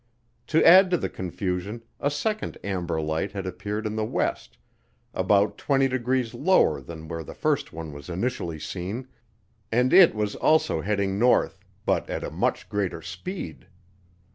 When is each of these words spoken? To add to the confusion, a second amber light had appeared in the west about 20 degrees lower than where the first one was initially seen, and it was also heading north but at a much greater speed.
To 0.47 0.65
add 0.67 0.89
to 0.89 0.97
the 0.97 1.09
confusion, 1.09 1.83
a 1.99 2.09
second 2.09 2.57
amber 2.63 2.99
light 2.99 3.33
had 3.33 3.45
appeared 3.45 3.85
in 3.85 3.95
the 3.95 4.03
west 4.03 4.57
about 5.13 5.59
20 5.59 5.87
degrees 5.87 6.33
lower 6.33 6.81
than 6.81 7.07
where 7.07 7.23
the 7.23 7.35
first 7.35 7.71
one 7.71 7.93
was 7.93 8.09
initially 8.09 8.57
seen, 8.57 9.09
and 9.71 9.93
it 9.93 10.15
was 10.15 10.33
also 10.35 10.81
heading 10.81 11.19
north 11.19 11.59
but 11.85 12.09
at 12.09 12.23
a 12.23 12.31
much 12.31 12.67
greater 12.67 13.03
speed. 13.03 13.67